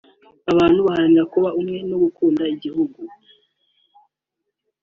abantu 0.51 0.79
baharanira 0.87 1.23
kuba 1.33 1.49
umwe 1.59 1.79
no 1.89 1.97
gukunda 2.03 2.43
igihugu 2.53 2.99